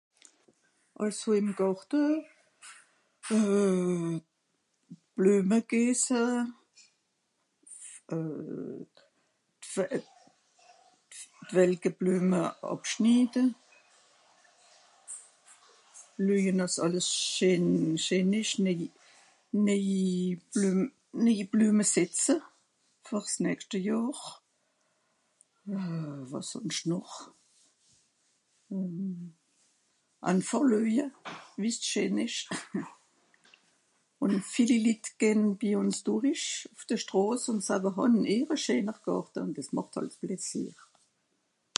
also 1.03 1.27
ìm 1.39 1.47
Garte 1.61 2.01
euh 3.35 4.21
Blueme 5.15 5.57
(gése) 5.69 6.21
euh 8.13 9.93
(d'weltgeblueme) 11.49 12.41
abschnide 12.73 13.43
luejen'àss 16.25 16.75
àlles 16.85 17.09
scheen 17.33 17.65
scheen 18.03 18.29
esch 18.39 18.55
neiji 18.65 18.87
neiji 19.67 20.01
Bluem 20.53 20.79
neiji 21.25 21.45
Blueme 21.53 21.85
setze 21.95 22.35
ver's 23.07 23.35
nächste 23.45 23.77
jàhr 23.87 24.17
wàs 26.31 26.47
sonscht 26.53 26.85
noch 26.91 27.13
euh 28.73 29.25
einfàch 30.29 30.65
lueje 30.71 31.05
wie's 31.61 31.77
scheen 31.89 32.17
esch 32.25 32.39
un 34.23 34.33
vielli 34.51 34.77
Lit 34.85 35.05
gehn 35.21 35.41
bi 35.59 35.69
uns 35.81 35.97
dorich 36.07 36.45
ùff 36.71 36.83
de 36.89 36.95
stràss 37.03 37.43
un 37.51 37.59
sawe 37.67 37.89
han 37.97 38.13
er 38.35 38.47
a 38.55 38.57
scheener 38.63 38.97
Garte 39.05 39.37
un 39.45 39.51
des 39.57 39.69
màcht 39.75 39.95
àls 39.99 40.15
plaissier 40.21 40.77